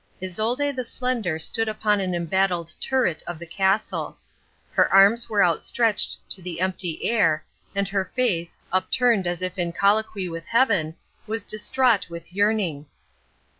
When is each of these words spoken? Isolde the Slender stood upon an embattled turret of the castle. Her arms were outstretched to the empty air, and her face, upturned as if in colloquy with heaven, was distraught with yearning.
Isolde 0.19 0.71
the 0.75 0.83
Slender 0.83 1.37
stood 1.37 1.69
upon 1.69 1.99
an 1.99 2.15
embattled 2.15 2.73
turret 2.81 3.21
of 3.27 3.37
the 3.37 3.45
castle. 3.45 4.17
Her 4.71 4.91
arms 4.91 5.29
were 5.29 5.45
outstretched 5.45 6.17
to 6.31 6.41
the 6.41 6.59
empty 6.59 7.03
air, 7.05 7.45
and 7.75 7.87
her 7.87 8.05
face, 8.05 8.57
upturned 8.73 9.27
as 9.27 9.43
if 9.43 9.59
in 9.59 9.71
colloquy 9.73 10.27
with 10.27 10.47
heaven, 10.47 10.95
was 11.27 11.43
distraught 11.43 12.09
with 12.09 12.33
yearning. 12.33 12.87